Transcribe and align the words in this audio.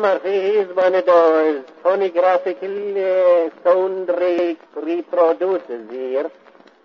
Murphy 0.00 0.28
is 0.28 0.74
one 0.76 0.94
of 0.94 1.06
those 1.06 1.64
phonographical 1.82 2.96
uh, 2.96 3.50
sound 3.64 4.08
re- 4.08 4.56
reproducers 4.76 5.90
here. 5.90 6.30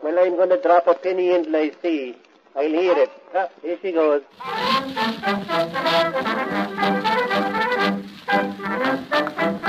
Well, 0.04 0.18
I'm 0.20 0.36
going 0.36 0.50
to 0.50 0.62
drop 0.62 0.88
a 0.88 0.94
penny 0.96 1.34
until 1.34 1.56
I 1.56 1.72
see. 1.82 2.16
I'll 2.56 2.68
hear 2.68 2.98
it. 2.98 3.12
Ah, 3.36 3.50
here 3.62 3.78
she 3.82 3.92
goes. 3.92 4.22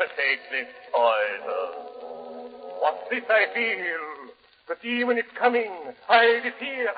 to 0.00 0.08
take 0.16 0.40
this 0.48 0.72
poison? 0.88 1.76
What's 2.80 3.04
this 3.12 3.20
I 3.28 3.52
feel? 3.52 4.32
The 4.64 4.76
demon 4.80 5.20
is 5.20 5.28
coming. 5.36 5.68
I 6.08 6.40
fear. 6.56 6.88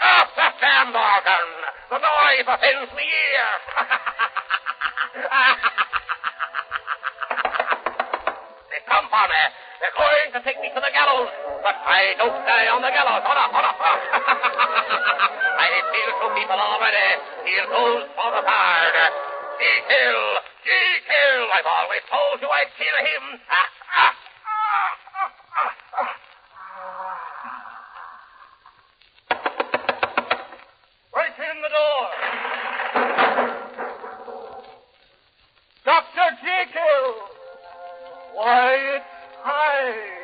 Ah, 0.00 0.24
Sam 0.56 0.96
Morgan! 0.96 1.48
The 1.92 1.98
noise 2.00 2.48
offends 2.48 2.88
me 2.96 3.04
ear! 3.04 3.48
they 8.72 8.80
come 8.88 9.04
for 9.12 9.24
me. 9.28 9.42
They're 9.84 9.92
going 9.92 10.32
to 10.32 10.40
take 10.40 10.56
me 10.64 10.72
to 10.72 10.80
the 10.80 10.88
gallows. 10.88 11.28
But 11.60 11.76
I 11.84 12.16
don't 12.16 12.40
die 12.48 12.72
on 12.72 12.80
the 12.80 12.88
gallows. 12.96 13.20
Hold 13.28 13.36
up, 13.36 13.52
hold 13.52 13.68
up. 13.68 13.76
I 15.60 15.68
feel 15.92 16.10
two 16.16 16.32
people 16.32 16.56
already. 16.56 17.08
Here 17.44 17.68
goes 17.68 18.08
for 18.16 18.32
the 18.32 18.40
bard. 18.40 19.25
Jekyll! 19.58 20.22
Jekyll! 20.64 21.48
I've 21.54 21.66
always 21.66 22.04
told 22.10 22.40
you 22.42 22.48
I'd 22.48 22.72
kill 22.76 22.98
him. 23.06 23.40
Break 31.12 31.36
in 31.38 31.62
the 31.62 31.68
door. 31.68 32.06
Dr. 35.84 36.28
Jekyll! 36.42 37.14
Why, 38.34 38.96
it's 38.96 39.04
Hyde. 39.42 40.15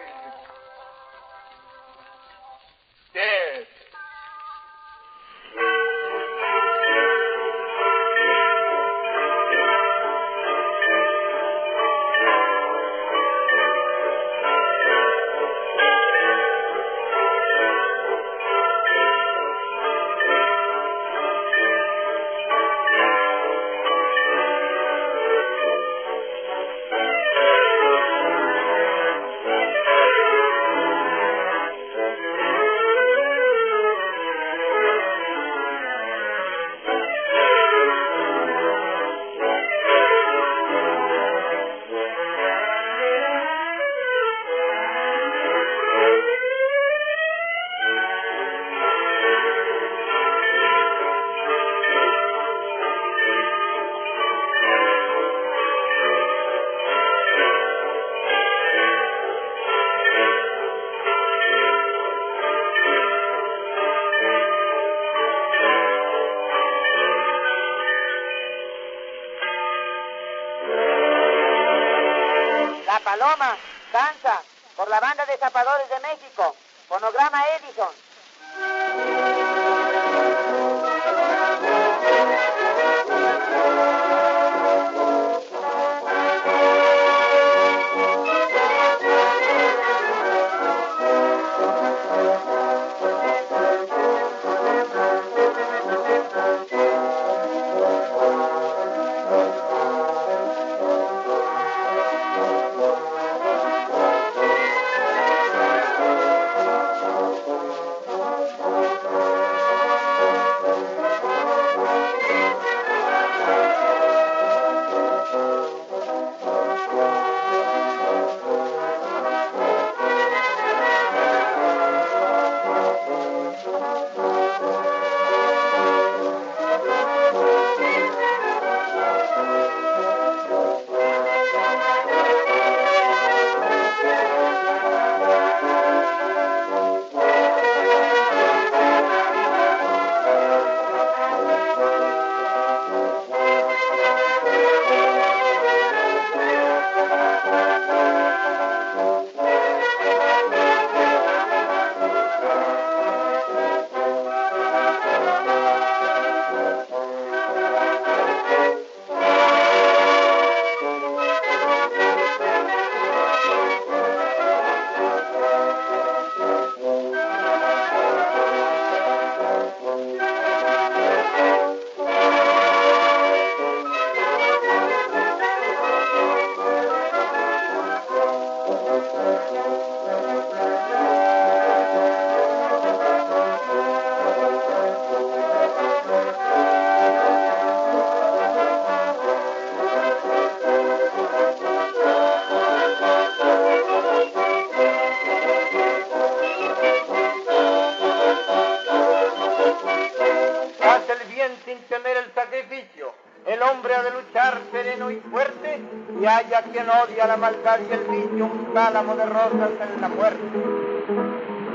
Maldad 207.36 207.78
y 207.88 207.92
el 207.92 208.00
vicio, 208.00 208.46
un 208.46 208.74
cálamo 208.74 209.14
de 209.14 209.26
rosas 209.26 209.70
en 209.94 210.00
la 210.00 210.08
muerte. 210.08 210.42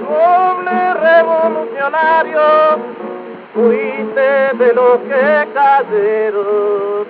Doble 0.01 0.93
revolucionario, 0.93 2.41
fuiste 3.53 4.29
de 4.57 4.73
los 4.73 4.99
que 4.99 5.47
cayeron. 5.53 7.07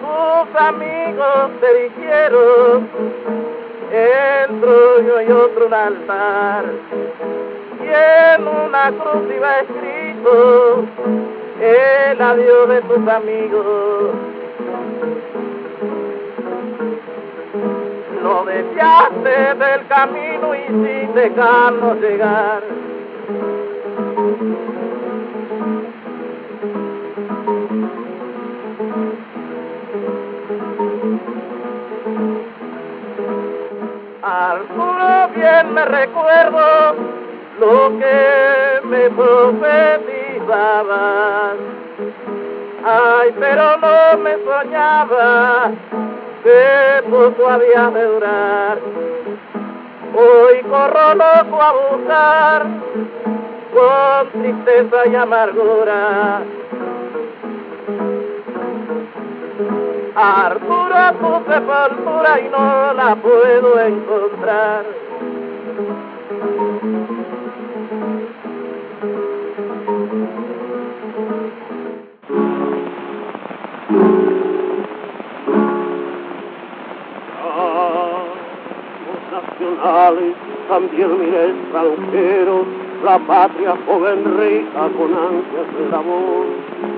Tus 0.00 0.60
amigos 0.60 1.50
te 1.60 1.82
dijeron, 1.82 2.88
entro 3.90 5.00
yo 5.00 5.20
y 5.22 5.32
otro 5.32 5.66
un 5.66 5.74
altar. 5.74 6.64
Y 7.80 8.36
en 8.36 8.46
una 8.46 8.92
cruz 8.92 9.22
iba 9.34 9.60
escrito, 9.60 10.84
el 11.60 12.20
adiós 12.20 12.68
de 12.68 12.82
tus 12.82 13.08
amigos. 13.08 14.10
No 18.28 18.44
deseaste 18.44 19.54
del 19.54 19.86
camino 19.86 20.54
y 20.54 20.66
sin 20.66 21.14
dejarnos 21.14 21.98
llegar. 21.98 22.62
Arturo, 34.22 35.28
bien 35.34 35.72
me 35.72 35.86
recuerdo 35.86 36.96
lo 37.58 37.98
que 37.98 38.80
me 38.88 39.08
profetizabas. 39.08 41.56
Ay, 42.84 43.34
pero 43.40 43.78
no 43.78 44.18
me 44.18 44.36
soñaba 44.44 45.72
poco 47.10 47.48
había 47.48 47.90
de 47.90 48.04
durar. 48.04 48.78
Hoy 50.14 50.62
corro 50.62 51.14
loco 51.14 51.62
a 51.62 51.72
buscar 51.72 52.66
con 53.72 54.42
tristeza 54.42 55.06
y 55.06 55.14
amargura. 55.14 56.42
Arturo, 60.14 61.12
tu 61.20 61.52
sepultura 61.52 62.40
y 62.40 62.48
no 62.48 62.92
la 62.94 63.16
puedo 63.16 63.80
encontrar. 63.80 64.84
Nacionales, 79.60 80.34
también 80.68 81.18
mire 81.18 81.50
extranjeros, 81.50 82.66
la 83.04 83.18
patria 83.18 83.76
joven 83.86 84.24
rica 84.38 84.88
con 84.96 85.14
ansias 85.14 85.78
de 85.78 85.88
labor, 85.90 86.46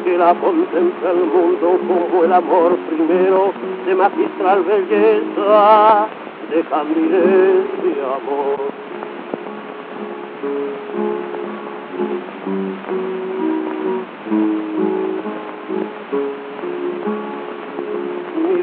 que 0.05 0.19
la 0.19 0.35
contempla 0.35 1.11
el 1.11 1.25
mundo 1.27 1.79
como 1.87 2.25
el 2.25 2.33
amor 2.33 2.77
primero 2.89 3.53
de 3.87 3.95
magistral 3.95 4.63
belleza, 4.63 6.07
de 6.51 6.63
candidez 6.63 7.67
y 7.85 8.01
amor. 8.01 8.71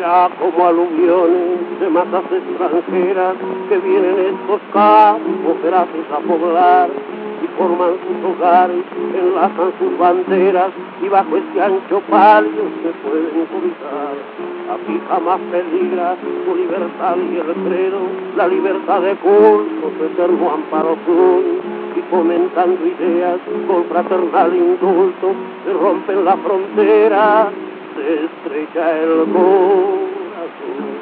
Mira 0.08 0.30
como 0.40 0.66
aluviones 0.66 1.80
de 1.82 1.90
masas 1.90 2.24
extranjeras 2.32 3.36
que 3.68 3.78
vienen 3.78 4.36
estos 4.40 4.62
campos 4.72 5.58
gracias 5.62 6.08
a 6.16 6.20
poblar 6.20 6.90
y 7.44 7.48
forman 7.58 7.92
sus 8.08 8.32
hogares, 8.32 8.86
enlazan 9.14 9.74
sus 9.78 9.98
banderas 10.00 10.72
y 11.04 11.10
bajo 11.10 11.36
este 11.36 11.62
ancho 11.62 12.02
palio 12.10 12.64
se 12.84 12.90
pueden 13.04 13.48
cobijar. 13.52 14.16
Aquí 14.76 14.98
jamás 15.10 15.42
peligra 15.52 16.16
su 16.24 16.56
libertad 16.56 17.18
y 17.18 17.36
el 17.36 17.54
credo, 17.68 18.00
la 18.38 18.48
libertad 18.48 19.02
de 19.02 19.14
culto, 19.16 19.92
su 19.98 20.06
eterno 20.06 20.54
amparo 20.54 20.96
común 21.06 21.60
y 21.98 22.02
fomentando 22.10 22.80
ideas 22.86 23.40
con 23.68 23.84
fraternal 23.84 24.56
indulto 24.56 25.34
se 25.66 25.74
rompen 25.74 26.24
la 26.24 26.38
frontera, 26.38 27.52
se 27.98 28.26
estrecha 28.26 29.00
el 29.00 29.26
corazón. 29.34 30.98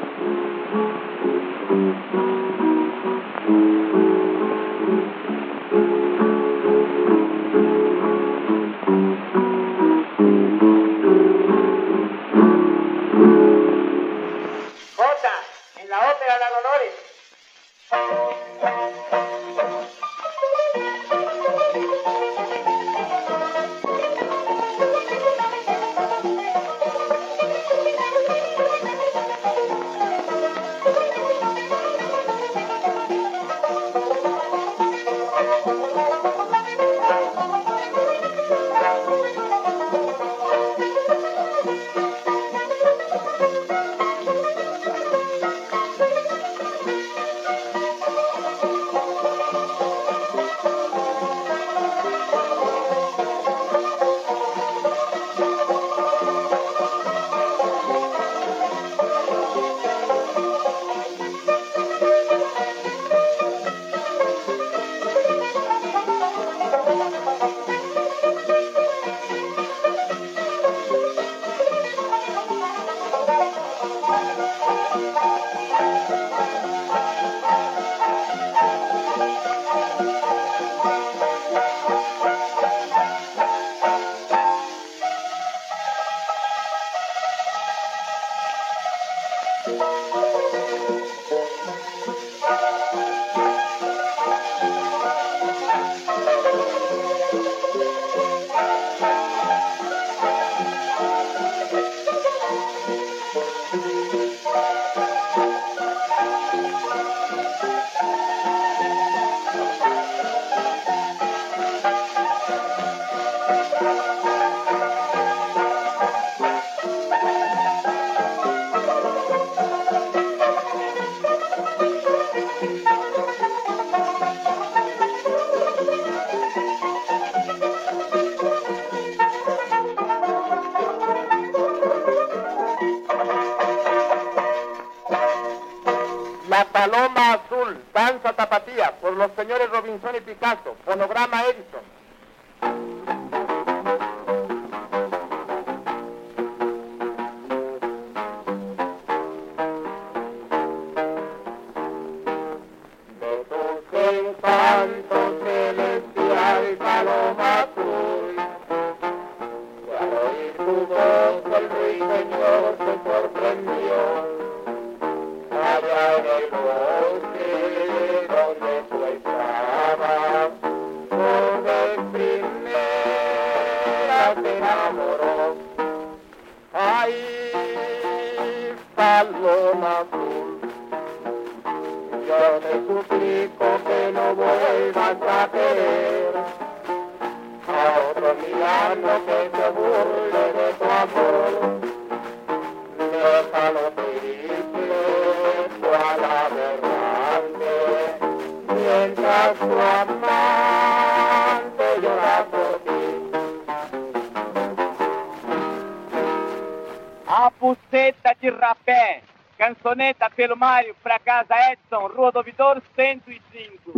Cançoneta 210.56 210.58
pelo 210.58 210.58
Mário, 210.58 210.96
pra 211.04 211.20
casa 211.20 211.54
Edson, 211.72 212.08
Rua 212.08 212.32
do 212.32 212.38
Ouvidor 212.38 212.82
105. 212.96 213.94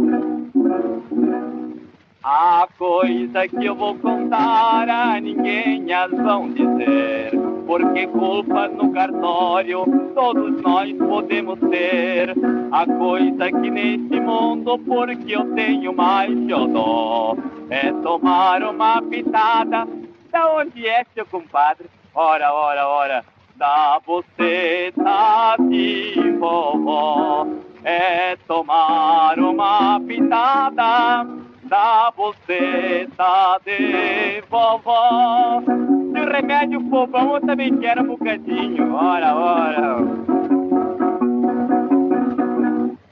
A 2.23 2.67
coisa 2.77 3.47
que 3.47 3.65
eu 3.65 3.75
vou 3.75 3.97
contar 3.99 4.89
a 4.89 5.19
ninguém 5.21 5.93
as 5.93 6.11
vão 6.11 6.51
dizer, 6.51 7.31
porque 7.65 8.07
culpa 8.07 8.67
no 8.67 8.91
cartório 8.91 9.85
todos 10.13 10.61
nós 10.61 10.91
podemos 10.97 11.57
ter. 11.69 12.33
A 12.71 12.85
coisa 12.85 13.49
que 13.49 13.71
neste 13.71 14.19
mundo, 14.19 14.77
porque 14.79 15.33
eu 15.33 15.53
tenho 15.53 15.93
mais 15.93 16.31
xodó, 16.49 17.37
é 17.69 17.93
tomar 18.03 18.61
uma 18.63 19.01
pitada. 19.03 19.87
Da 20.29 20.53
onde 20.53 20.85
é, 20.85 21.05
seu 21.13 21.25
compadre? 21.25 21.89
Ora, 22.13 22.51
ora, 22.51 22.87
ora, 22.87 23.25
da 23.57 23.99
buceta 24.05 25.57
de 25.67 26.31
vovó. 26.39 27.47
É 27.83 28.35
tomar 28.47 29.39
uma 29.39 29.99
pitada 30.01 31.25
da 31.63 32.11
buceta 32.15 33.59
de 33.65 34.41
vovó. 34.49 35.61
Se 35.61 36.21
o 36.21 36.31
remédio 36.31 36.81
for 36.89 37.07
bom, 37.07 37.35
eu 37.35 37.41
também 37.41 37.75
quero 37.77 38.03
um 38.03 38.07
bocadinho. 38.07 38.93
Ora, 38.93 39.35
ora. 39.35 39.97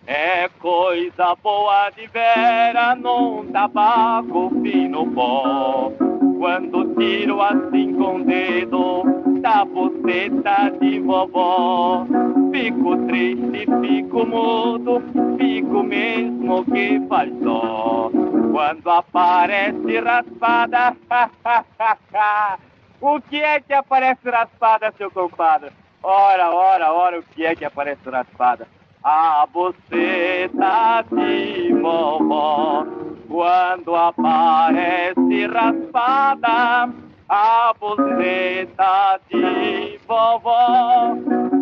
É 0.08 0.48
coisa 0.60 1.36
boa 1.42 1.90
de 1.90 2.06
vera 2.08 2.96
num 2.96 3.46
tabaco 3.52 4.52
fino 4.62 5.08
pó. 5.12 5.92
Quando 6.38 6.94
tiro 6.96 7.42
assim 7.42 7.94
com 7.94 8.18
o 8.18 8.24
dedo 8.24 9.35
da 9.46 9.64
buceta 9.64 10.72
de 10.82 11.00
vovó. 11.02 12.08
Fico 12.52 12.98
triste, 13.06 13.68
fico 13.82 14.25
mudo, 14.25 15.04
fico 15.38 15.84
mesmo 15.84 16.66
que 16.66 17.00
faz 17.08 17.32
dó. 17.42 18.10
Quando 18.52 18.90
aparece 18.90 20.00
raspada, 20.00 20.96
o 23.00 23.22
que 23.22 23.40
é 23.40 23.60
que 23.60 23.74
aparece 23.74 24.32
raspada, 24.32 24.92
seu 24.98 25.12
compadre? 25.12 25.72
Ora, 26.02 26.50
ora, 26.50 26.92
ora, 26.92 27.20
o 27.20 27.24
que 27.24 27.46
é 27.46 27.56
que 27.56 27.66
aparece 27.66 28.10
raspada? 28.10 28.68
A 29.04 29.46
buceta 29.54 31.06
de 31.12 31.72
vovó. 31.72 32.84
Quando 33.28 33.96
aparece 33.96 35.46
raspada, 35.48 36.90
a 37.29 37.74
buceta 37.79 39.20
de 39.29 40.00
vovó. 40.08 41.15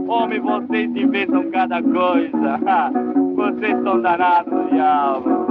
Homem, 0.08 0.40
vocês 0.40 0.96
inventam 0.96 1.50
cada 1.52 1.82
coisa. 1.82 2.60
Vocês 3.36 3.82
são 3.84 4.00
danados 4.02 4.70
de 4.70 4.80
alma. 4.80 5.48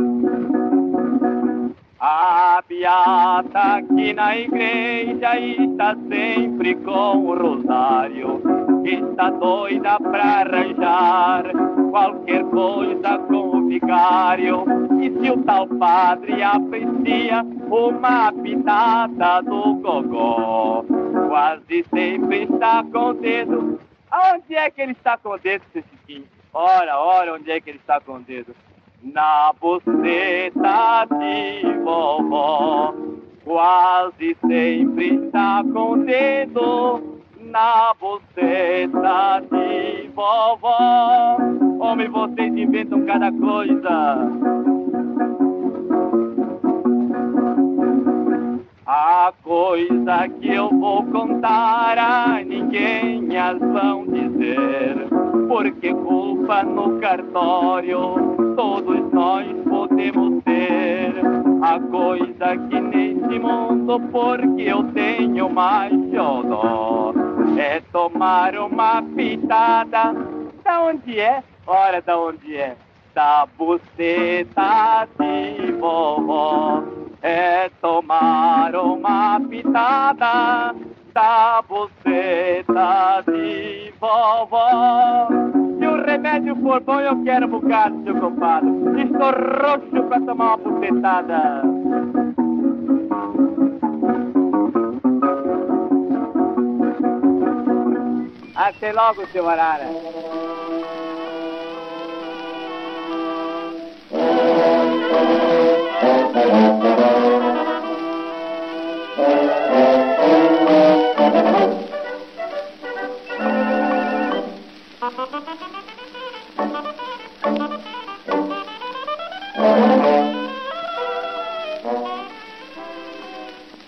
A 1.98 2.62
beata 2.68 3.76
aqui 3.76 4.12
na 4.12 4.36
igreja 4.36 5.38
está 5.38 5.96
sempre 6.08 6.74
com 6.76 7.18
o 7.18 7.34
rosário. 7.34 8.40
Está 8.84 9.30
doida 9.30 9.98
pra 9.98 10.40
arranjar 10.40 11.44
qualquer 11.90 12.44
coisa 12.44 13.18
com 13.18 13.41
vigário. 13.72 14.64
E 15.00 15.10
se 15.10 15.30
o 15.30 15.42
tal 15.44 15.66
padre 15.66 16.42
aprecia 16.42 17.42
uma 17.70 18.32
pitada 18.32 19.40
do 19.42 19.74
gogó, 19.74 20.84
quase 21.28 21.84
sempre 21.88 22.44
está 22.44 22.84
com 22.84 23.10
o 23.10 23.14
dedo. 23.14 23.80
Aonde 24.10 24.54
é 24.54 24.70
que 24.70 24.82
ele 24.82 24.92
está 24.92 25.16
com 25.16 25.30
o 25.30 25.38
dedo, 25.38 25.64
seu 25.72 25.82
Chiquinho? 25.82 26.26
Ora, 26.52 26.98
ora, 26.98 27.34
onde 27.34 27.50
é 27.50 27.60
que 27.60 27.70
ele 27.70 27.78
está 27.78 27.98
com 28.00 28.16
o 28.16 28.20
dedo? 28.20 28.54
Na 29.02 29.52
buceta 29.58 31.06
de 31.18 31.78
vovó, 31.82 32.94
quase 33.42 34.36
sempre 34.46 35.14
está 35.14 35.64
com 35.72 35.92
o 35.92 36.04
dedo 36.04 37.12
na 37.52 37.92
buceta 38.00 39.42
de 39.50 40.08
vovó. 40.14 41.36
Homem, 41.78 42.08
vocês 42.08 42.56
inventam 42.56 43.04
cada 43.04 43.30
coisa. 43.30 44.32
A 48.86 49.32
coisa 49.42 50.28
que 50.40 50.48
eu 50.48 50.70
vou 50.70 51.04
contar 51.04 51.98
a 51.98 52.42
ninguém 52.42 53.36
as 53.36 53.58
vão 53.58 54.06
dizer. 54.06 55.08
Porque 55.48 55.92
culpa 55.92 56.62
no 56.62 56.98
cartório 57.00 58.32
todos 58.56 59.12
nós 59.12 59.46
podemos 59.68 60.42
ter. 60.44 61.12
A 61.62 61.78
coisa 61.78 62.56
que 62.68 62.80
neste 62.80 63.38
mundo, 63.38 64.00
porque 64.10 64.62
eu 64.62 64.82
tenho 64.92 65.48
mais 65.48 65.92
xodó, 66.10 67.12
é 67.58 67.80
tomar 67.92 68.56
uma 68.56 69.02
pitada. 69.02 70.14
Da 70.64 70.80
onde 70.82 71.18
é? 71.18 71.42
Ora, 71.66 72.00
da 72.00 72.18
onde 72.18 72.56
é? 72.56 72.76
Da 73.14 73.46
buceta 73.58 75.08
de 75.18 75.72
vovó. 75.72 76.82
É 77.22 77.68
tomar 77.80 78.74
uma 78.74 79.40
pitada 79.40 80.74
da 81.14 81.62
buceta 81.62 83.22
de 83.26 83.92
vovó. 84.00 85.28
Se 85.78 85.86
o 85.86 86.04
remédio 86.04 86.56
for 86.56 86.80
bom, 86.80 87.00
eu 87.00 87.22
quero 87.22 87.46
um 87.46 87.50
bocado, 87.50 88.02
seu 88.04 88.14
compadre. 88.20 88.70
Estou 89.02 89.30
roxo 89.30 90.08
pra 90.08 90.20
tomar 90.20 90.54
uma 90.54 90.56
bucetada. 90.56 91.62
Até 98.62 98.92
logo, 98.92 99.26
seu 99.32 99.48
Arara. 99.48 99.88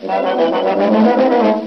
Thank 0.06 1.58
you. 1.58 1.63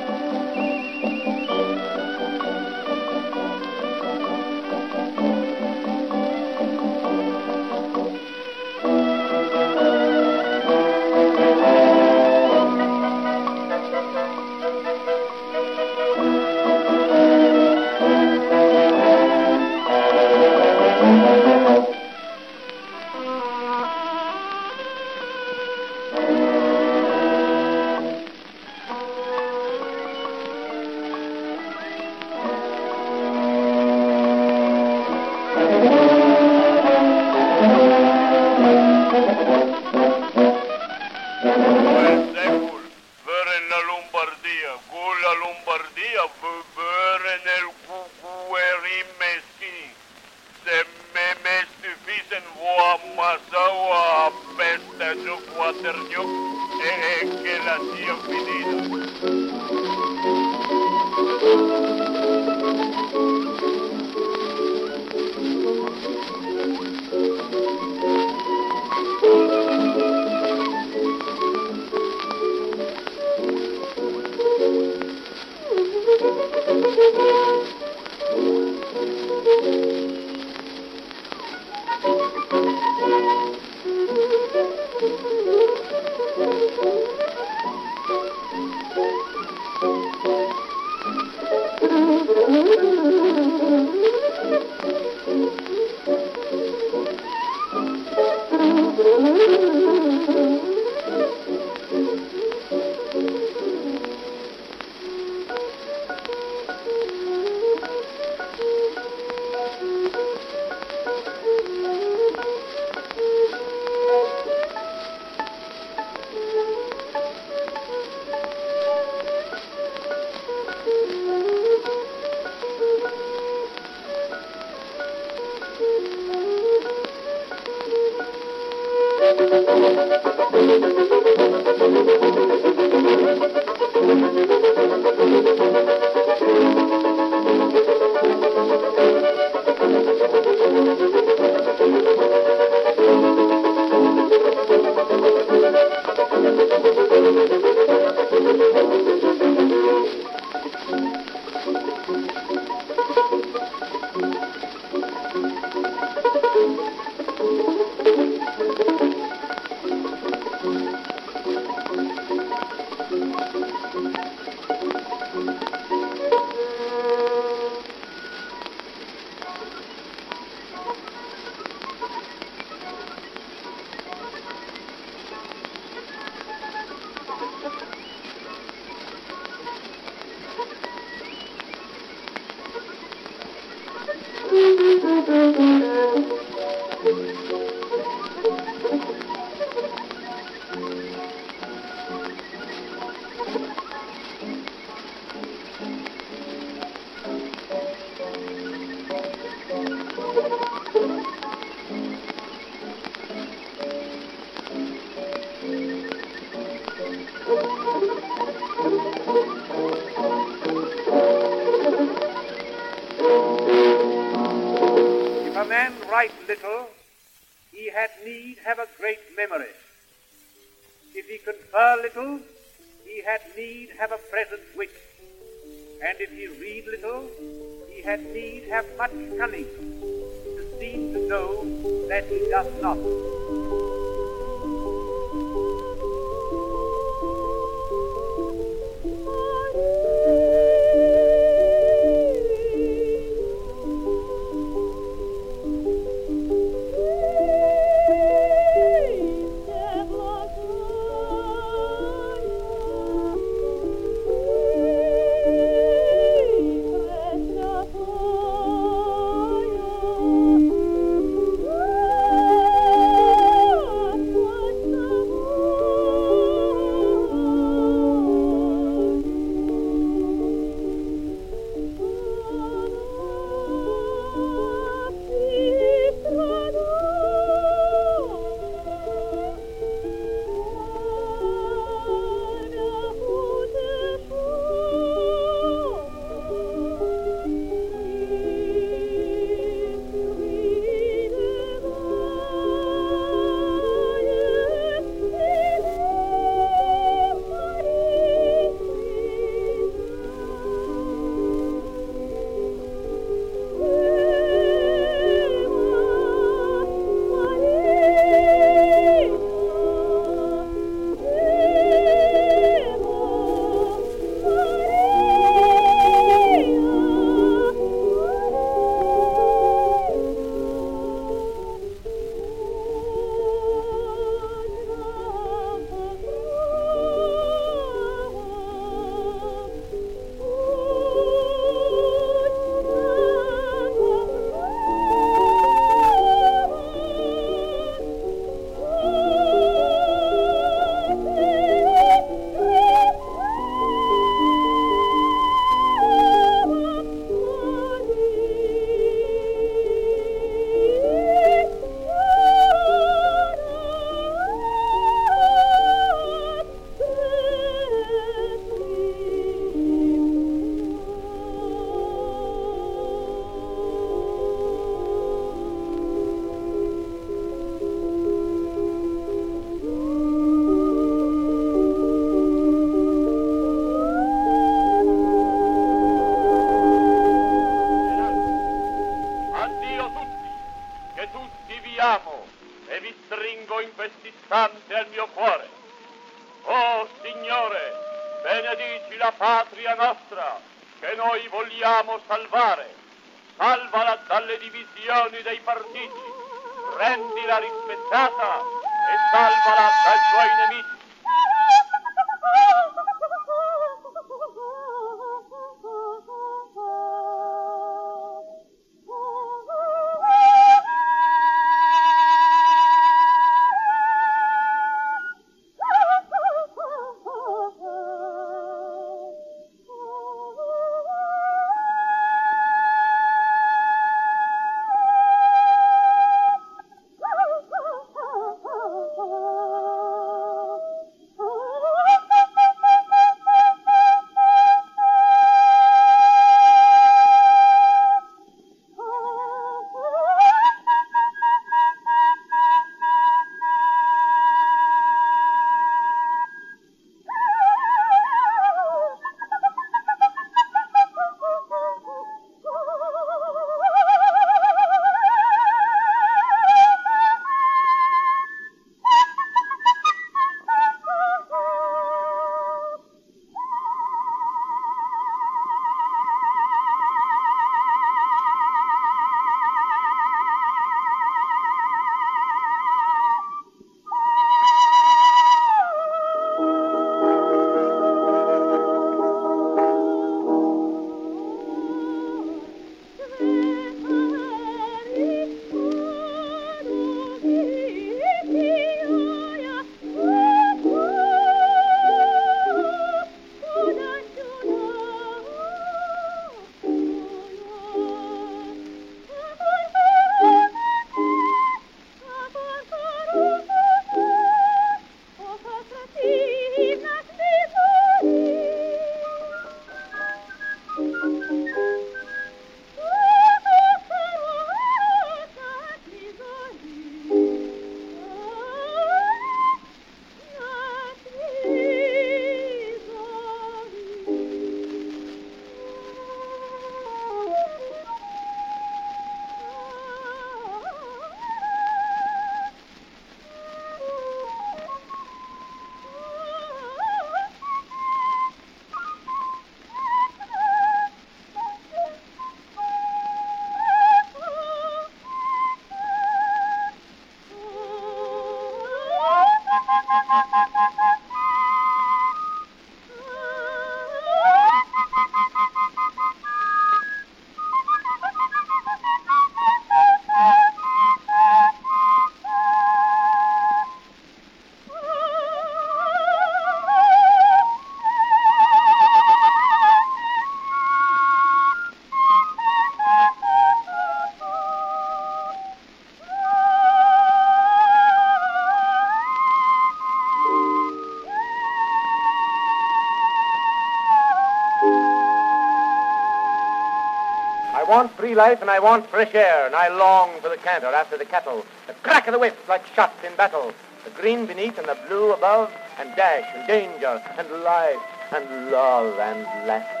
Life 588.35 588.61
and 588.61 588.69
I 588.69 588.79
want 588.79 589.07
fresh 589.07 589.33
air, 589.33 589.65
and 589.65 589.75
I 589.75 589.87
long 589.89 590.39
for 590.41 590.49
the 590.49 590.57
canter 590.57 590.87
after 590.87 591.17
the 591.17 591.25
cattle, 591.25 591.65
the 591.87 591.93
crack 591.93 592.27
of 592.27 592.33
the 592.33 592.39
whip 592.39 592.57
like 592.67 592.85
shots 592.95 593.23
in 593.23 593.35
battle, 593.35 593.73
the 594.03 594.09
green 594.11 594.45
beneath 594.45 594.77
and 594.77 594.87
the 594.87 594.97
blue 595.07 595.33
above, 595.33 595.71
and 595.99 596.15
dash 596.15 596.47
and 596.55 596.67
danger 596.67 597.21
and 597.37 597.49
life 597.63 597.99
and 598.31 598.71
love 598.71 599.19
and 599.19 599.67
laughter. 599.67 600.00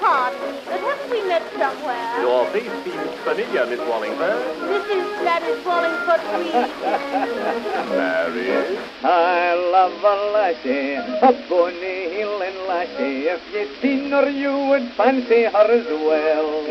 Pardon 0.00 0.40
me, 0.40 0.60
but 0.66 0.80
haven't 0.80 1.10
we 1.10 1.22
met 1.26 1.42
somewhere? 1.58 2.20
Your 2.20 2.50
face 2.52 2.84
seems 2.84 3.10
familiar, 3.24 3.66
Miss 3.66 3.80
Wallingford. 3.80 4.60
This 4.68 4.84
is 4.86 5.06
Gladys 5.20 5.64
Wallingford, 5.64 6.20
please. 6.30 6.70
Married? 7.96 8.78
I 9.04 9.54
love 9.72 10.04
a 10.04 10.16
lassie, 10.32 10.94
a 10.94 11.32
bonny 11.48 12.14
hill 12.14 12.42
and 12.42 12.58
lassie. 12.68 13.28
If 13.28 13.40
you 13.52 13.68
seen 13.82 14.10
her, 14.10 14.28
you 14.28 14.56
would 14.68 14.92
fancy 14.96 15.44
her 15.44 15.70
as 15.70 15.86
well. 15.86 16.66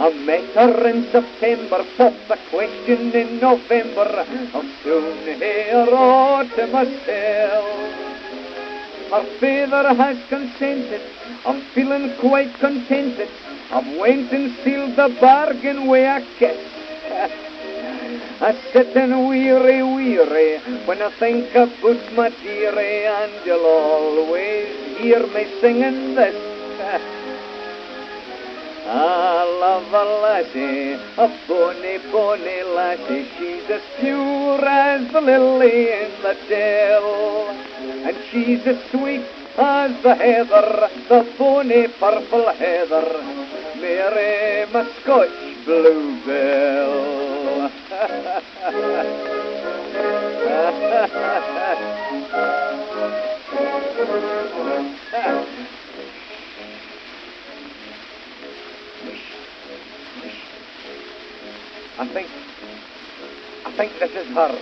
I 0.00 0.10
met 0.10 0.54
her 0.56 0.88
in 0.88 1.08
September, 1.12 1.84
put 1.96 2.28
the 2.28 2.36
question 2.50 3.14
in 3.14 3.38
November. 3.38 4.26
I'll 4.54 4.64
soon 4.82 5.38
hear 5.38 5.86
aught 5.94 6.50
to 6.56 6.66
myself. 6.66 8.13
Her 9.10 9.24
father 9.40 9.94
has 9.94 10.16
consented, 10.28 11.02
I'm 11.44 11.62
feeling 11.74 12.16
quite 12.20 12.52
contented. 12.58 13.28
I've 13.70 13.86
went 13.98 14.32
and 14.32 14.56
sealed 14.64 14.96
the 14.96 15.08
bargain 15.20 15.88
a 15.88 16.20
kiss. 16.38 16.58
I 18.40 18.52
sit 18.72 18.96
and 18.96 19.28
weary, 19.28 19.82
weary 19.82 20.58
when 20.86 21.00
I 21.02 21.10
think 21.18 21.54
about 21.54 22.12
my 22.14 22.30
dearie, 22.30 23.06
and 23.06 23.32
you'll 23.46 23.64
always 23.64 24.98
hear 24.98 25.26
me 25.26 25.46
singing 25.60 26.14
this. 26.14 27.20
Love 28.86 29.94
a 29.94 30.04
lassie, 30.20 30.92
a 31.16 31.28
bonny, 31.48 31.96
bonny 32.12 32.62
lassie. 32.64 33.26
She's 33.38 33.70
as 33.70 33.80
pure 33.98 34.62
as 34.62 35.10
the 35.10 35.22
lily 35.22 35.90
in 35.90 36.10
the 36.22 36.36
dell, 36.48 37.48
and 37.80 38.14
she's 38.30 38.60
as 38.66 38.76
sweet 38.90 39.22
as 39.56 39.90
the 40.02 40.14
heather, 40.14 40.90
the 41.08 41.24
bonny 41.38 41.88
purple 41.88 42.52
heather. 42.58 43.22
Mary, 43.80 44.66
my 44.70 44.84
Scotch 45.00 45.64
bluebell. 45.64 47.70
I 61.96 62.06
think, 62.08 62.28
I 63.64 63.70
think 63.76 63.92
this 64.00 64.10
is 64.10 64.26
her. 64.34 64.60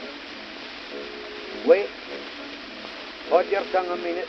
Wait. 1.66 1.88
Hold 3.30 3.46
your 3.48 3.64
tongue 3.72 3.88
a 3.88 3.96
minute. 3.96 4.28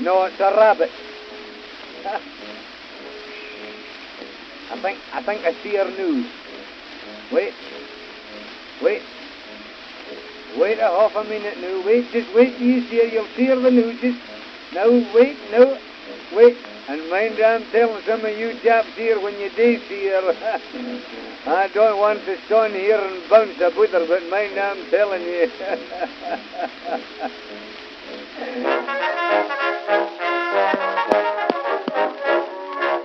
No, 0.00 0.24
it's 0.24 0.38
a 0.38 0.54
rabbit. 0.54 0.90
I 4.70 4.80
think, 4.82 4.98
I 5.12 5.22
think 5.22 5.44
I 5.44 5.62
see 5.62 5.76
her 5.76 5.90
nose. 5.90 6.26
Wait. 7.32 7.54
Wait. 8.82 9.02
Wait 10.58 10.78
a 10.78 10.88
half 10.88 11.16
a 11.16 11.24
minute 11.24 11.58
now. 11.58 11.82
Wait, 11.86 12.12
just 12.12 12.32
wait 12.34 12.58
till 12.58 12.66
you 12.66 12.88
see 12.88 12.98
her. 12.98 13.06
You'll 13.06 13.28
see 13.36 13.46
her 13.46 13.56
the 13.56 13.70
noses. 13.70 14.16
Now, 14.74 14.90
wait, 15.14 15.38
no. 15.50 15.78
Wait. 16.32 16.58
And 16.90 17.08
mind 17.08 17.38
I'm 17.40 17.70
telling 17.70 18.02
some 18.04 18.24
of 18.24 18.36
you 18.36 18.58
chaps 18.64 18.88
here 18.96 19.20
when 19.20 19.38
you 19.38 19.48
do 19.54 19.78
see 19.88 20.06
her. 20.06 20.34
I 21.46 21.68
don't 21.72 22.00
want 22.00 22.26
to 22.26 22.36
stand 22.46 22.74
here 22.74 22.98
and 22.98 23.22
bounce 23.30 23.54
about 23.58 23.90
her, 23.90 24.06
but 24.08 24.28
mind 24.28 24.58
I'm 24.58 24.90
telling 24.90 25.22
you. 25.22 25.52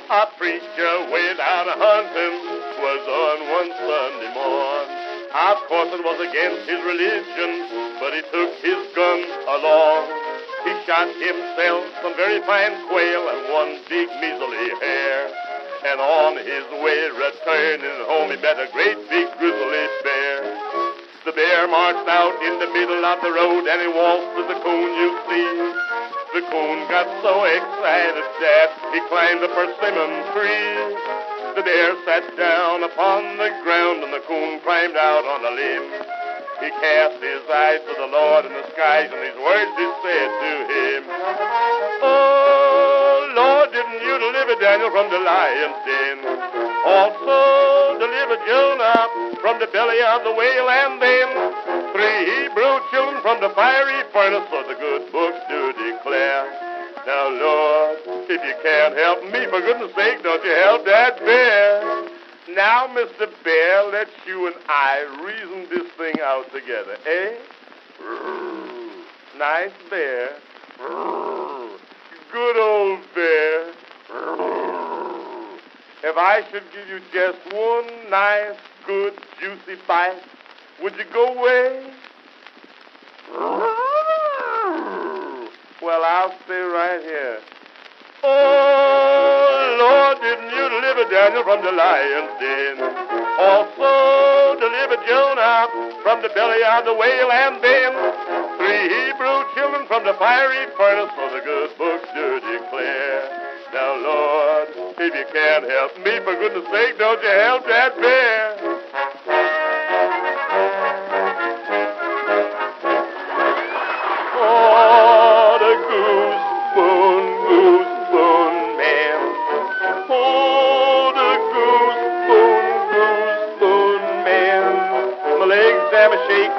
A 0.10 0.26
preacher 0.40 0.96
went 1.14 1.40
out 1.40 1.70
hunting, 1.78 2.42
was 2.82 3.06
on 3.06 3.38
one 3.54 3.70
Sunday 3.86 4.34
morn. 4.34 4.90
Of 5.30 5.62
course 5.70 5.94
it 5.94 6.02
was 6.02 6.20
against 6.26 6.68
his 6.68 6.82
religion, 6.82 7.70
but 8.00 8.18
he 8.18 8.22
took 8.34 8.50
his 8.66 8.96
gun 8.96 9.30
along. 9.46 10.25
He 10.66 10.74
shot 10.90 11.08
himself 11.22 11.86
some 12.02 12.18
very 12.18 12.42
fine 12.42 12.74
quail 12.90 13.24
and 13.30 13.54
one 13.54 13.72
big 13.86 14.10
measly 14.18 14.74
hare. 14.82 15.30
And 15.86 16.02
on 16.02 16.42
his 16.42 16.66
way 16.82 17.06
returning 17.14 18.02
home, 18.10 18.34
he 18.34 18.38
met 18.42 18.58
a 18.58 18.66
great 18.74 18.98
big 19.06 19.30
grizzly 19.38 19.86
bear. 20.02 20.42
The 21.26 21.34
bear 21.38 21.68
marched 21.68 22.10
out 22.10 22.34
in 22.42 22.58
the 22.58 22.70
middle 22.74 23.06
of 23.06 23.22
the 23.22 23.30
road 23.30 23.70
and 23.70 23.82
he 23.82 23.90
waltzed 23.94 24.34
with 24.38 24.48
the 24.50 24.60
coon, 24.66 24.90
you 24.98 25.10
see. 25.30 25.50
The 26.34 26.42
coon 26.50 26.78
got 26.90 27.06
so 27.22 27.46
excited 27.46 28.26
that 28.42 28.70
he 28.90 29.00
climbed 29.06 29.46
a 29.46 29.50
persimmon 29.54 30.12
tree. 30.34 31.26
The 31.56 31.62
bear 31.62 31.94
sat 32.06 32.26
down 32.38 32.84
upon 32.84 33.38
the 33.38 33.54
ground 33.62 34.04
and 34.04 34.14
the 34.14 34.26
coon 34.28 34.60
climbed 34.62 34.98
out 34.98 35.26
on 35.26 35.46
a 35.46 35.52
limb. 35.54 36.25
Cast 36.60 37.20
his 37.20 37.44
eyes 37.52 37.82
to 37.84 37.94
the 38.00 38.08
Lord 38.08 38.46
in 38.46 38.54
the 38.54 38.66
skies, 38.72 39.12
and 39.12 39.20
these 39.20 39.40
words 39.40 39.72
he 39.76 39.88
said 40.04 40.30
to 40.32 40.54
him. 40.72 41.02
Oh, 42.02 43.32
Lord, 43.36 43.72
didn't 43.72 44.00
you 44.00 44.16
deliver 44.20 44.56
Daniel 44.62 44.92
from 44.92 45.12
the 45.12 45.20
lion's 45.20 45.80
den? 45.84 46.18
Also 46.86 48.00
deliver 48.00 48.38
Jonah 48.48 49.36
from 49.42 49.60
the 49.60 49.68
belly 49.68 50.00
of 50.02 50.24
the 50.24 50.32
whale, 50.32 50.70
and 50.70 51.02
then 51.02 51.28
three 51.92 52.20
Hebrew 52.30 52.80
children 52.92 53.22
from 53.22 53.42
the 53.42 53.50
fiery 53.52 54.04
furnace, 54.14 54.48
so 54.52 54.64
the 54.68 54.76
good 54.80 55.12
books 55.12 55.40
do 55.50 55.74
declare. 55.74 56.46
Now, 57.06 57.30
Lord, 57.30 58.00
if 58.30 58.42
you 58.42 58.56
can't 58.64 58.96
help 58.98 59.24
me, 59.30 59.46
for 59.50 59.62
goodness 59.62 59.94
sake, 59.94 60.24
don't 60.24 60.44
you 60.44 60.52
help 60.52 60.86
that 60.86 61.20
bear. 61.20 62.05
Now, 62.50 62.88
Mr. 62.88 63.28
Bear, 63.44 63.92
let's 63.92 64.12
you 64.28 64.46
and 64.46 64.56
I 64.70 65.02
reason 65.24 65.68
this 65.68 65.92
thing 65.98 66.14
out 66.22 66.46
together, 66.54 66.96
eh? 67.08 67.38
Nice 69.38 69.72
bear. 69.90 70.30
Good 72.32 72.58
old 72.58 73.00
bear. 73.16 73.70
If 76.04 76.18
I 76.18 76.44
should 76.52 76.64
give 76.72 76.88
you 76.88 77.00
just 77.12 77.40
one 77.52 78.10
nice, 78.12 78.56
good, 78.86 79.14
juicy 79.40 79.82
bite, 79.88 80.22
would 80.84 80.94
you 80.98 81.06
go 81.12 81.34
away? 81.34 81.92
Well, 85.82 86.04
I'll 86.04 86.34
stay 86.46 86.62
right 86.62 87.02
here. 87.02 87.40
Oh, 88.24 89.15
Lord, 89.78 90.18
didn't 90.22 90.52
you 90.52 90.66
deliver 90.70 91.04
Daniel 91.12 91.44
from 91.44 91.62
the 91.64 91.72
lion's 91.72 92.34
den? 92.40 92.76
Also 93.40 94.60
deliver 94.60 94.98
Jonah 95.06 95.68
from 96.02 96.22
the 96.22 96.30
belly 96.32 96.64
of 96.64 96.86
the 96.86 96.94
whale, 96.96 97.32
and 97.32 97.62
then 97.62 97.92
three 98.58 98.88
Hebrew 98.88 99.38
children 99.54 99.86
from 99.88 100.06
the 100.06 100.14
fiery 100.16 100.66
furnace, 100.78 101.12
for 101.16 101.30
the 101.36 101.42
good 101.44 101.78
books 101.78 102.08
do 102.16 102.40
declare. 102.40 103.46
Now, 103.74 103.92
Lord, 104.00 104.68
if 104.98 105.12
you 105.14 105.26
can't 105.34 105.68
help 105.68 105.98
me, 106.00 106.20
for 106.24 106.36
goodness 106.40 106.66
sake, 106.72 106.98
don't 106.98 107.22
you 107.22 107.36
help 107.44 107.66
that 107.68 107.96
bear? 108.00 108.65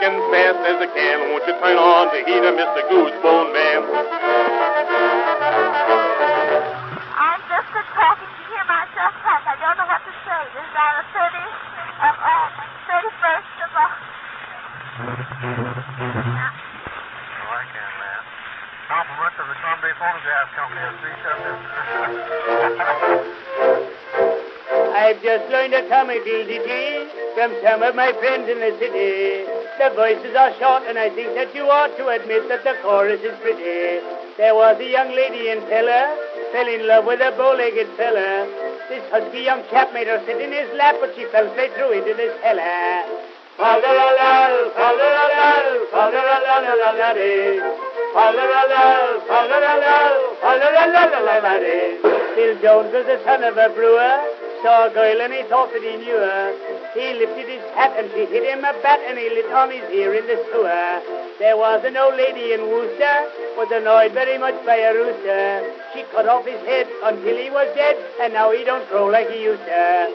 A 0.07 0.23
fast 0.31 0.63
as 0.63 0.79
I 0.79 0.89
can. 0.95 1.35
Won't 1.35 1.43
you 1.51 1.55
turn 1.59 1.75
on 1.75 2.07
the 2.15 2.23
heater, 2.23 2.55
Mr. 2.55 2.79
Goosebone 2.87 3.51
Man? 3.51 3.83
I'm 7.11 7.43
just 7.51 7.71
a 7.75 7.83
talking 7.91 8.31
to 8.31 8.43
hear 8.47 8.65
myself 8.71 9.19
talk. 9.27 9.43
I 9.51 9.59
don't 9.59 9.75
know 9.75 9.89
what 9.91 9.99
to 10.07 10.13
say. 10.23 10.43
This 10.55 10.63
is 10.63 10.79
on 10.79 10.95
the 10.95 11.11
30th 11.11 11.59
of 12.07 12.15
uh, 12.23 12.55
31st 12.87 13.51
of 13.67 13.75
uh, 13.75 13.91
Oh, 17.27 17.51
I 17.51 17.67
can 17.67 17.91
laugh. 17.99 18.23
Compliments 18.87 19.37
of 19.43 19.47
the 19.51 19.59
Columbia 19.59 19.95
Phonograph 19.99 20.55
Company 20.55 20.87
of 20.87 20.95
three 21.03 21.19
I've 24.97 25.19
just 25.23 25.51
learned 25.51 25.75
a 25.75 25.83
comical 25.89 26.47
ditty 26.47 27.11
from 27.35 27.59
some 27.63 27.83
of 27.83 27.95
my 27.95 28.13
friends 28.23 28.49
in 28.49 28.59
the 28.63 28.71
city. 28.79 29.56
The 29.77 29.91
voices 29.93 30.35
are 30.35 30.57
short, 30.59 30.85
and 30.89 30.97
I 30.97 31.11
think 31.11 31.35
that 31.37 31.55
you 31.55 31.69
ought 31.69 31.93
to 32.01 32.09
admit 32.09 32.49
that 32.49 32.65
the 32.65 32.81
chorus 32.81 33.21
is 33.21 33.37
pretty. 33.45 34.01
There 34.41 34.55
was 34.57 34.81
a 34.81 34.89
young 34.89 35.13
lady 35.13 35.53
in 35.53 35.61
Pella, 35.69 36.17
fell 36.51 36.65
in 36.65 36.89
love 36.89 37.05
with 37.05 37.21
a 37.21 37.37
bow-legged 37.37 37.93
fella. 38.01 38.49
This 38.89 39.05
husky 39.13 39.45
young 39.45 39.69
chap 39.69 39.93
made 39.93 40.09
her 40.09 40.17
sit 40.25 40.41
in 40.41 40.49
his 40.49 40.73
lap, 40.81 40.97
but 41.01 41.13
she 41.13 41.27
fell 41.29 41.45
straight 41.53 41.77
through 41.77 41.93
into 41.93 42.17
fa-la-la-la-la-la-la-dee. 45.93 47.61
Fa-la-la-la, 48.17 49.21
fa-la-la-la, 49.29 49.97
fa-la-la-la-la-la-la-dee. 50.41 52.01
Bill 52.37 52.57
Jones 52.61 52.93
was 52.93 53.05
the 53.05 53.21
son 53.25 53.45
of 53.45 53.57
a 53.57 53.69
brewer, 53.77 54.25
saw 54.63 54.89
a 54.89 54.91
girl 54.93 55.21
and 55.21 55.33
he 55.33 55.43
thought 55.49 55.73
that 55.73 55.81
he 55.81 55.97
knew 55.97 56.17
her. 56.17 56.53
He 56.93 57.13
lifted 57.17 57.49
his 57.49 57.56
hat 57.77 57.93
and 58.01 58.09
she 58.17 58.25
hit 58.25 58.43
him 58.43 58.65
a 58.65 58.73
bat 58.81 59.01
and 59.05 59.21
he 59.21 59.29
lit 59.29 59.53
on 59.53 59.71
his 59.71 59.85
ear 59.93 60.17
in 60.17 60.27
the 60.27 60.41
sewer. 60.49 61.05
There 61.39 61.57
was 61.61 61.85
an 61.85 61.97
old 61.97 62.17
lady 62.17 62.57
in 62.57 62.65
Worcester, 62.73 63.29
was 63.61 63.69
annoyed 63.71 64.13
very 64.17 64.39
much 64.41 64.57
by 64.65 64.81
a 64.81 64.97
rooster. 64.97 65.77
She 65.93 66.03
cut 66.09 66.25
off 66.27 66.49
his 66.49 66.57
head 66.65 66.89
until 67.05 67.37
he 67.37 67.53
was 67.53 67.69
dead, 67.77 68.01
and 68.25 68.33
now 68.33 68.51
he 68.51 68.65
don't 68.65 68.89
crow 68.89 69.13
like 69.13 69.29
he 69.29 69.45
used 69.45 69.61
to. 69.61 70.09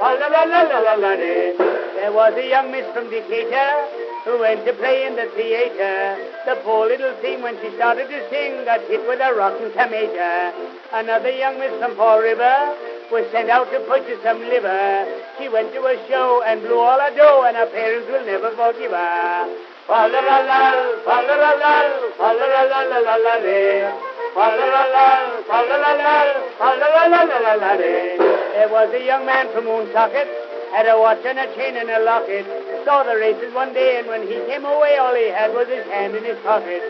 Fa-la-la-la-la-la-dee. 0.00 1.52
There 2.00 2.12
was 2.12 2.32
a 2.40 2.48
young 2.48 2.72
miss 2.72 2.86
from 2.94 3.10
Decatur 3.10 4.07
who 4.24 4.40
went 4.40 4.64
to 4.66 4.72
play 4.74 5.06
in 5.06 5.16
the 5.16 5.26
theater. 5.36 6.16
The 6.46 6.56
poor 6.64 6.86
little 6.86 7.14
thing, 7.20 7.42
when 7.42 7.56
she 7.62 7.70
started 7.76 8.08
to 8.08 8.18
sing, 8.30 8.64
got 8.64 8.80
hit 8.88 9.06
with 9.06 9.20
a 9.20 9.34
rotten 9.34 9.70
tomato. 9.72 10.52
Another 10.92 11.30
young 11.30 11.58
miss 11.58 11.72
from 11.78 11.96
Fall 11.96 12.20
River 12.20 12.74
was 13.10 13.24
sent 13.32 13.48
out 13.48 13.70
to 13.72 13.80
purchase 13.88 14.20
some 14.22 14.40
liver. 14.40 15.06
She 15.38 15.48
went 15.48 15.72
to 15.72 15.80
a 15.86 15.96
show 16.08 16.42
and 16.44 16.60
blew 16.60 16.78
all 16.78 17.00
her 17.00 17.14
dough, 17.16 17.44
and 17.46 17.56
her 17.56 17.70
parents 17.72 18.08
will 18.10 18.24
never 18.26 18.50
forgive 18.52 18.92
her. 18.92 19.48
Fa-la-la-la, 19.88 21.00
fa-la-la-la, 21.08 21.74
fa-la-la-la-la-la-la-dee. 22.20 23.88
Fa-la-la-la, 24.36 25.08
fa-la-la-la, 25.48 26.16
fa-la-la-la-la-la-la-dee. 26.60 28.20
There 28.52 28.68
was 28.68 28.92
a 28.92 29.02
young 29.04 29.24
man 29.24 29.48
from 29.52 29.64
Woonsocket, 29.64 30.28
had 30.72 30.86
a 30.86 30.98
watch 30.98 31.24
and 31.24 31.38
a 31.38 31.46
chain 31.56 31.76
and 31.76 31.88
a 31.88 32.00
locket. 32.04 32.46
Saw 32.84 33.02
the 33.02 33.16
races 33.16 33.54
one 33.54 33.72
day, 33.72 33.98
and 33.98 34.08
when 34.08 34.22
he 34.22 34.36
came 34.46 34.64
away, 34.64 34.96
all 34.96 35.14
he 35.14 35.28
had 35.32 35.52
was 35.52 35.68
his 35.68 35.84
hand 35.88 36.14
in 36.14 36.24
his 36.24 36.38
pocket. 36.44 36.82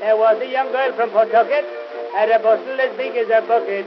There 0.00 0.16
was 0.16 0.40
a 0.40 0.48
young 0.48 0.72
girl 0.72 0.92
from 0.96 1.10
Pawtucket, 1.10 1.64
had 2.16 2.30
a 2.32 2.40
bustle 2.40 2.80
as 2.80 2.96
big 2.96 3.16
as 3.16 3.28
a 3.28 3.44
bucket. 3.44 3.84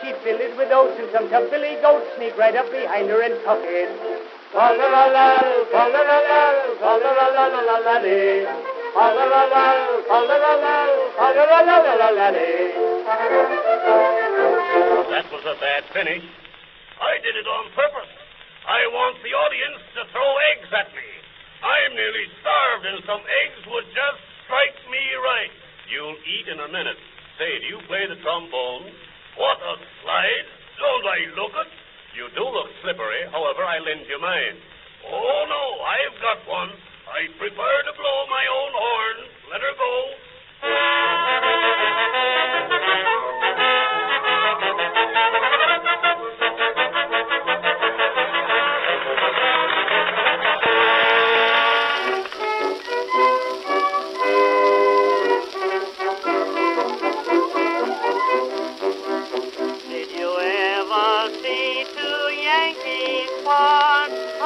She 0.00 0.12
filled 0.24 0.40
it 0.40 0.56
with 0.56 0.68
oats, 0.72 0.96
and 1.00 1.08
some 1.12 1.28
tough 1.28 1.50
billy 1.50 1.80
goats 1.80 2.06
sneaked 2.16 2.36
right 2.36 2.56
up 2.56 2.70
behind 2.70 3.08
her 3.08 3.20
and 3.24 3.34
took 3.44 3.64
it. 3.64 3.88
That 15.08 15.26
was 15.32 15.44
a 15.46 15.56
bad 15.60 15.84
finish. 15.92 16.24
I 17.00 17.18
did 17.22 17.36
it 17.36 17.46
on 17.46 17.70
purpose. 17.72 18.19
I 18.70 18.86
want 18.94 19.18
the 19.26 19.34
audience 19.34 19.82
to 19.98 20.06
throw 20.14 20.30
eggs 20.54 20.70
at 20.70 20.94
me. 20.94 21.08
I'm 21.58 21.90
nearly 21.90 22.26
starved, 22.38 22.86
and 22.86 23.02
some 23.02 23.18
eggs 23.18 23.66
would 23.66 23.88
just 23.90 24.22
strike 24.46 24.78
me 24.86 25.02
right. 25.26 25.50
You'll 25.90 26.14
eat 26.14 26.46
in 26.54 26.62
a 26.62 26.70
minute. 26.70 26.94
Say, 27.34 27.50
do 27.58 27.66
you 27.66 27.82
play 27.90 28.06
the 28.06 28.14
trombone? 28.22 28.94
What 29.42 29.58
a 29.58 29.74
slide! 30.06 30.46
Don't 30.78 31.02
I 31.02 31.18
look 31.34 31.50
it? 31.50 31.70
You 32.14 32.30
do 32.38 32.46
look 32.46 32.70
slippery. 32.86 33.26
However, 33.34 33.66
I 33.66 33.82
lend 33.82 34.06
you 34.06 34.22
mine. 34.22 34.56
Oh, 35.02 35.40
no, 35.50 35.62
I've 35.90 36.14
got 36.22 36.38
one. 36.46 36.70
I 37.10 37.26
prefer 37.42 37.74
to 37.90 37.92
blow 37.98 38.18
my 38.30 38.44
own 38.54 38.70
horn. 38.70 39.18
Let 39.50 39.66
her 39.66 39.74
go. 39.74 39.94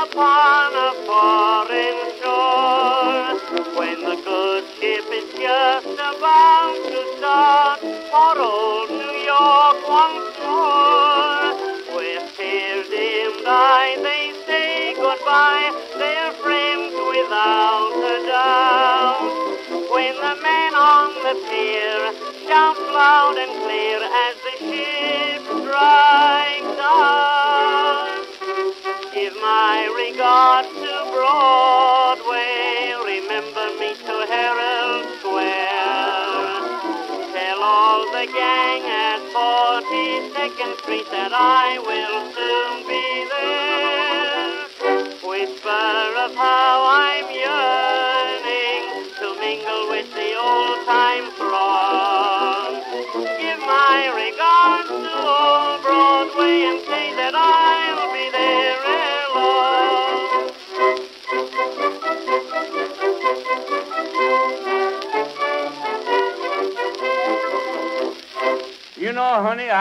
Upon 0.04 0.72
a 0.74 0.92
foreign 1.06 2.13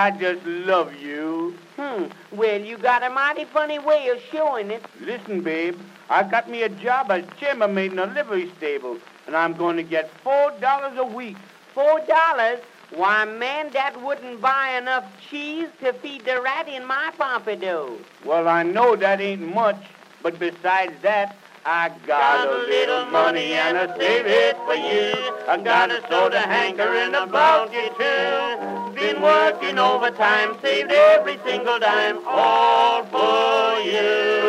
I 0.03 0.11
just 0.11 0.45
love 0.45 0.93
you. 0.95 1.57
Hmm. 1.77 2.07
Well, 2.33 2.59
you 2.59 2.77
got 2.77 3.03
a 3.03 3.09
mighty 3.09 3.45
funny 3.45 3.79
way 3.79 4.09
of 4.09 4.19
showing 4.33 4.69
it. 4.69 4.83
Listen, 4.99 5.39
babe, 5.39 5.79
I 6.09 6.23
got 6.23 6.49
me 6.49 6.63
a 6.63 6.67
job 6.67 7.09
as 7.09 7.23
chambermaid 7.39 7.93
in 7.93 7.99
a 7.99 8.07
livery 8.07 8.51
stable, 8.57 8.97
and 9.27 9.33
I'm 9.33 9.53
going 9.53 9.77
to 9.77 9.83
get 9.83 10.11
four 10.21 10.51
dollars 10.59 10.97
a 10.97 11.05
week. 11.05 11.37
Four 11.73 12.01
dollars? 12.01 12.59
Why, 12.93 13.23
man, 13.23 13.69
that 13.71 14.03
wouldn't 14.03 14.41
buy 14.41 14.77
enough 14.77 15.05
cheese 15.29 15.69
to 15.79 15.93
feed 15.93 16.25
the 16.25 16.41
rat 16.41 16.67
in 16.67 16.85
my 16.85 17.13
pompadour. 17.17 17.97
Well, 18.25 18.49
I 18.49 18.63
know 18.63 18.97
that 18.97 19.21
ain't 19.21 19.55
much, 19.55 19.81
but 20.21 20.37
besides 20.37 21.01
that, 21.01 21.37
I 21.65 21.89
got, 22.05 22.45
a 22.45 22.57
little 22.67 23.05
money 23.05 23.53
and 23.53 23.77
I 23.77 23.87
save 23.97 24.25
it 24.25 24.57
for 24.67 24.75
you. 24.75 25.13
I 25.47 25.57
got 25.63 25.91
a 25.91 26.01
soda 26.09 26.39
hankering 26.39 27.15
a 27.15 27.23
you 27.71 27.87
too. 27.95 28.93
Been 28.93 29.21
working 29.21 29.79
overtime, 29.79 30.57
saved 30.61 30.91
every 30.91 31.39
single 31.45 31.79
dime, 31.79 32.19
all 32.27 33.05
for 33.05 33.79
you. 33.79 34.43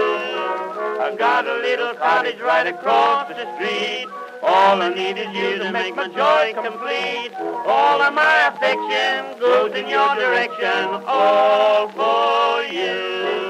I 0.99 1.15
got 1.17 1.47
a 1.47 1.55
little 1.55 1.95
cottage 1.95 2.41
right 2.41 2.67
across 2.67 3.29
the 3.29 3.47
street. 3.55 4.07
All 4.43 4.83
I 4.83 4.89
need 4.89 5.17
is 5.17 5.29
you 5.37 5.59
to 5.59 5.71
make 5.71 5.95
my 5.95 6.09
joy 6.09 6.53
complete. 6.61 7.33
All 7.65 8.03
of 8.03 8.13
my 8.13 8.51
affection 8.51 9.39
goes 9.39 9.73
in 9.73 9.89
your 9.89 10.17
direction, 10.17 11.01
all 11.07 11.89
for 11.91 12.73
you. 12.75 13.44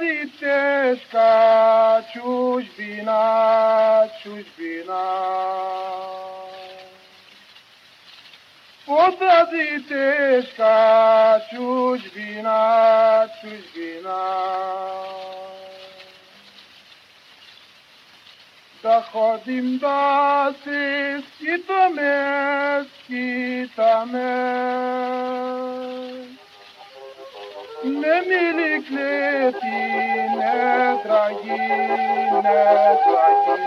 Προδίδεις 0.00 1.02
κα, 1.10 1.30
χους 2.12 2.64
βίνα, 2.76 3.24
χους 4.22 4.46
βίνα. 4.56 5.04
Προδίδεις 8.84 10.46
κα, 10.56 10.78
χους 11.48 12.02
βίνα, 12.14 12.62
χους 13.40 13.64
βίνα. 13.74 14.22
Τα 18.82 19.08
χοντιμάσεις 19.12 19.64
κι 21.38 21.54
το 21.66 21.82
μέσκι 21.94 23.70
τα 23.74 24.06
μέσκι 24.10 25.80
με 27.82 28.14
μιλικλέφτη, 28.28 29.76
ναι 30.36 31.00
τραγή, 31.02 31.60
ναι 32.42 32.62
τραγή. 33.04 33.60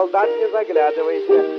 Солдат 0.00 0.30
не 0.38 0.48
заглядывайте. 0.50 1.49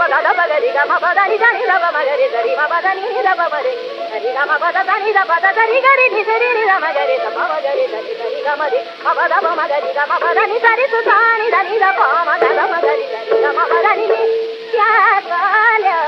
పద 0.00 0.14
దబ 0.26 0.40
గరి 0.50 0.70
గమ 0.76 0.92
పద 1.04 1.18
ని 1.30 1.36
దని 1.38 1.62
దబ 1.70 1.84
మగరి 1.96 2.26
దరి 2.34 2.52
మ 2.56 2.62
పద 2.72 2.86
ని 2.96 3.04
ని 3.08 3.22
దబ 3.26 3.40
మరి 3.52 3.72
దరి 4.12 4.30
గమ 4.36 4.52
పద 4.62 4.76
దని 4.88 5.10
దబ 5.12 5.30
పద 5.32 5.46
దరి 5.58 5.78
గరి 5.86 6.06
ని 6.14 6.22
దరి 6.22 6.48
ని 6.56 6.64
దమ 6.70 6.86
గరి 6.96 7.16
దబ 7.24 7.38
మగరి 7.52 7.86
దరి 7.94 8.14
దరి 8.20 8.40
గమ 8.46 8.62
రి 8.72 8.80
మ 9.04 9.14
పద 9.18 9.32
బ 9.44 9.54
మగరి 9.60 9.90
గమ 9.98 10.12
పద 10.24 10.38
ని 10.52 10.58
దరి 10.66 10.86
సు 10.92 11.00
దని 11.08 11.48
దని 11.50 11.76
దబ 11.78 12.00
మ 12.28 12.36
దబ 12.44 12.60
మగరి 12.72 13.06
దరి 13.14 13.38
గమ 13.44 13.58
పద 13.72 13.86
ని 14.00 14.06
ని 14.12 14.20
యా 14.78 14.90
Balya 15.28 15.98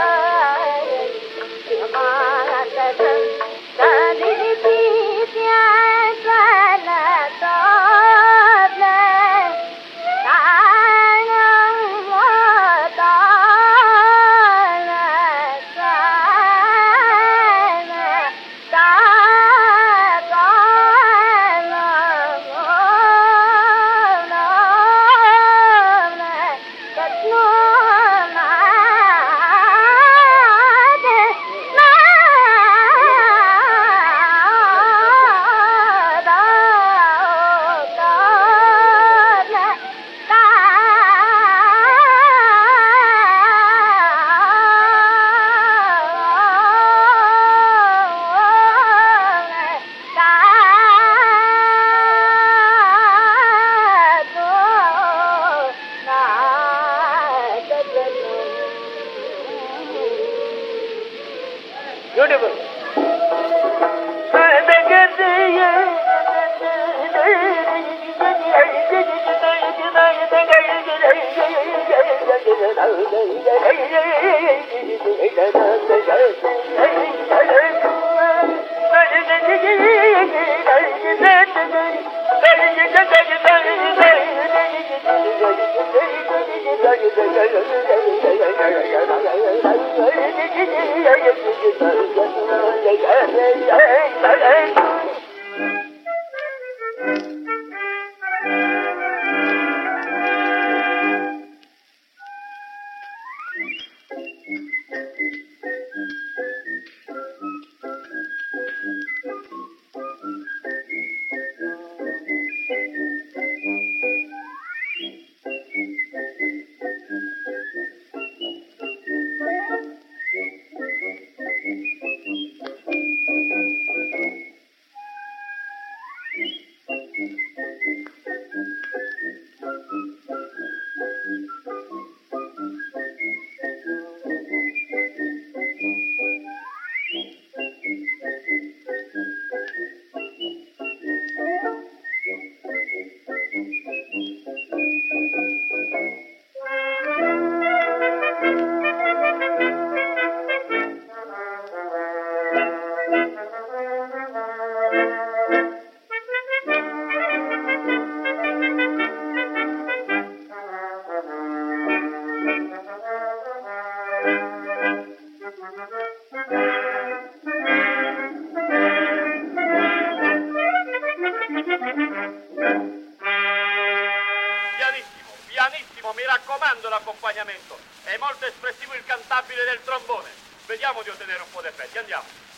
Fermo, 176.11 176.15
mi 176.15 176.25
raccomando 176.25 176.89
l'accompagnamento. 176.89 177.79
È 178.03 178.17
molto 178.19 178.45
espressivo 178.47 178.95
il 178.95 179.05
cantabile 179.05 179.65
del 179.65 179.81
trombone. 179.85 180.31
Vediamo 180.67 181.03
di 181.03 181.11
ottenere 181.11 181.43
un 181.43 181.51
po' 181.51 181.61
d'effetti, 181.61 181.99
andiamo. 181.99 182.50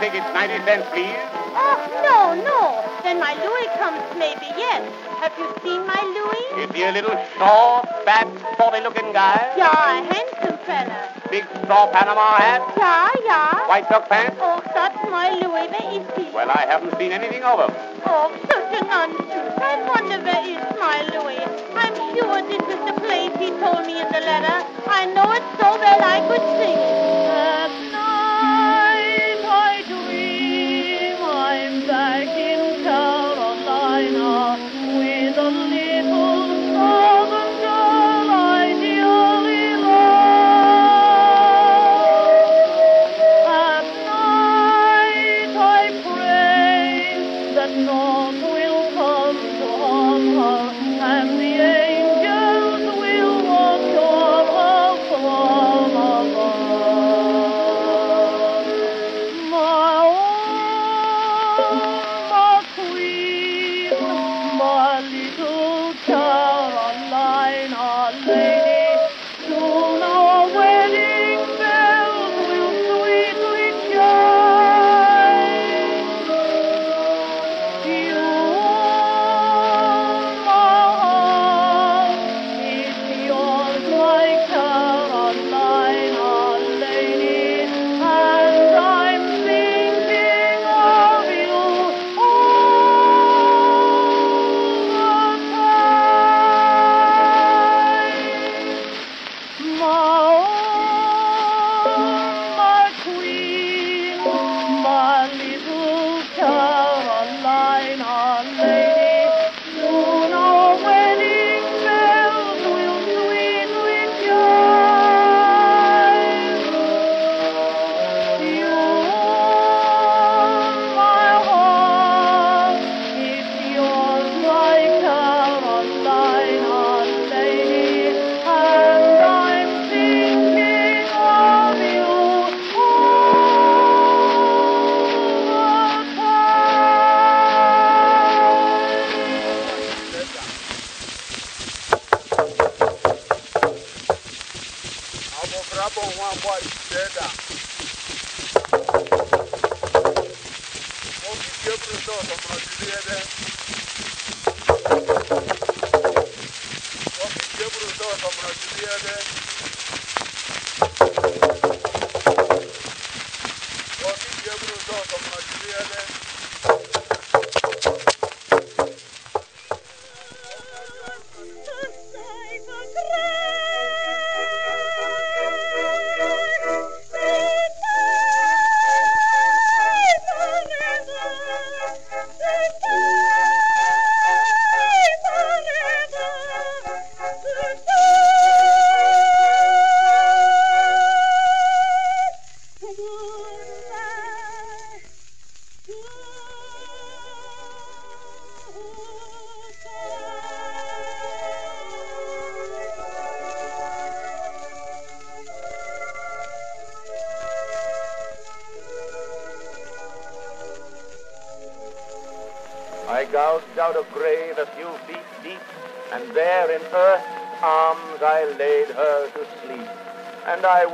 Tickets, 0.00 0.26
90 0.32 0.64
cents, 0.64 0.86
please. 0.92 1.16
Oh, 1.56 1.76
no, 2.04 2.34
no. 2.44 2.60
Then 3.02 3.18
my 3.20 3.32
Louis 3.34 3.68
comes 3.80 4.02
maybe, 4.18 4.46
yes. 4.56 4.84
Have 5.20 5.32
you 5.38 5.48
seen 5.62 5.86
my 5.86 6.00
Louis? 6.04 6.64
Is 6.64 6.70
he 6.74 6.82
a 6.84 6.92
little 6.92 7.16
short, 7.38 7.88
fat, 8.04 8.28
sporty-looking 8.54 9.12
guy? 9.12 9.54
Yeah, 9.56 9.72
a 9.72 10.04
handsome 10.04 10.58
fella. 10.66 11.08
Big 11.30 11.44
straw 11.64 11.90
Panama 11.90 12.36
hat? 12.36 12.62
Yeah, 12.76 13.08
yeah. 13.24 13.68
White 13.68 13.88
duck 13.88 14.08
pants? 14.08 14.36
Oh, 14.40 14.60
that's 14.74 15.00
my 15.10 15.30
Louis. 15.30 15.68
Where 15.72 15.88
is 15.96 16.06
he? 16.16 16.30
Well, 16.34 16.50
I 16.50 16.66
haven't 16.68 16.96
seen 16.98 17.12
anything 17.12 17.42
of 17.42 17.58
him. 17.64 17.72
Oh, 18.04 18.30
such 18.46 18.76
a 18.76 18.84
nonsense. 18.84 19.56
I 19.56 19.80
wonder 19.88 20.20
where 20.22 20.44
is 20.44 20.62
my 20.78 21.02
Louis. 21.16 21.40
I'm 21.74 21.96
sure 22.14 22.42
this 22.44 22.62
is 22.68 22.80
the 22.84 22.94
place 23.00 23.32
he 23.40 23.50
told 23.58 23.86
me 23.86 24.00
in 24.00 24.08
the 24.12 24.20
letter. 24.20 24.58
I 24.86 25.06
know 25.06 25.32
it 25.32 25.42
so 25.58 25.78
well 25.80 26.00
I 26.04 26.20
could 26.28 26.44
sing 26.60 26.76
it. 26.76 27.16
At 27.26 27.85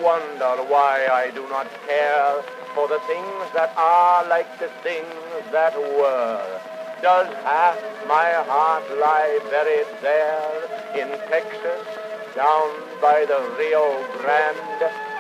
wonder 0.02 0.62
why 0.66 1.06
I 1.12 1.30
do 1.30 1.48
not 1.48 1.68
care 1.86 2.42
for 2.74 2.88
the 2.88 2.98
things 3.06 3.44
that 3.54 3.72
are 3.76 4.26
like 4.28 4.50
the 4.58 4.68
things 4.82 5.44
that 5.52 5.78
were. 5.78 6.60
Does 7.00 7.32
half 7.44 7.78
my 8.08 8.30
heart 8.50 8.84
lie 8.98 9.38
buried 9.50 9.86
there 10.02 10.52
in 10.98 11.08
Texas, 11.30 11.86
down 12.34 12.68
by 13.00 13.24
the 13.26 13.40
Rio 13.58 14.04
Grande? 14.18 15.11